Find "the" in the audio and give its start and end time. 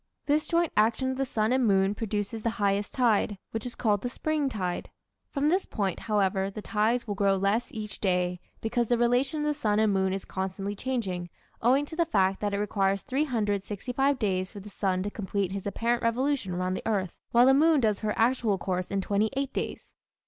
1.17-1.27, 2.41-2.49, 4.01-4.09, 6.49-6.59, 8.87-8.97, 9.45-9.53, 11.95-12.07, 14.59-14.69, 16.73-16.87, 17.45-17.53